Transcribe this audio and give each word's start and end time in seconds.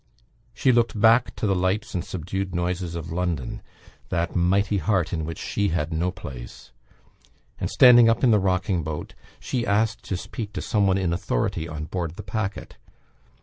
She 0.55 0.71
looked 0.71 0.99
back 0.99 1.35
to 1.35 1.45
the 1.45 1.53
lights 1.53 1.93
and 1.93 2.03
subdued 2.03 2.55
noises 2.55 2.95
of 2.95 3.11
London 3.11 3.61
that 4.09 4.35
"Mighty 4.35 4.79
Heart" 4.79 5.13
in 5.13 5.25
which 5.25 5.37
she 5.37 5.67
had 5.67 5.93
no 5.93 6.09
place 6.09 6.71
and, 7.59 7.69
standing 7.69 8.09
up 8.09 8.23
in 8.23 8.31
the 8.31 8.39
rocking 8.39 8.81
boat, 8.81 9.13
she 9.39 9.63
asked 9.63 10.01
to 10.05 10.17
speak 10.17 10.53
to 10.53 10.61
some 10.63 10.87
one 10.87 10.97
in 10.97 11.13
authority 11.13 11.67
on 11.67 11.85
board 11.85 12.15
the 12.15 12.23
packet. 12.23 12.77